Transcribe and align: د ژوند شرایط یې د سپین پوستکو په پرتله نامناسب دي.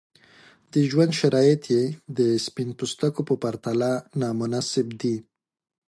د 0.71 0.73
ژوند 0.89 1.11
شرایط 1.19 1.61
یې 1.73 1.83
د 2.17 2.19
سپین 2.45 2.69
پوستکو 2.77 3.21
په 3.29 3.35
پرتله 3.43 3.91
نامناسب 4.21 4.87
دي. 5.01 5.15